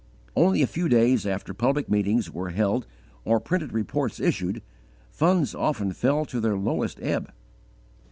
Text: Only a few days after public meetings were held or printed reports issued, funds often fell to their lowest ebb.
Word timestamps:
Only 0.35 0.63
a 0.63 0.65
few 0.65 0.89
days 0.89 1.27
after 1.27 1.53
public 1.53 1.87
meetings 1.87 2.31
were 2.33 2.49
held 2.49 2.87
or 3.23 3.39
printed 3.39 3.71
reports 3.71 4.19
issued, 4.19 4.63
funds 5.11 5.53
often 5.53 5.93
fell 5.93 6.25
to 6.25 6.39
their 6.39 6.57
lowest 6.57 6.97
ebb. 7.03 7.31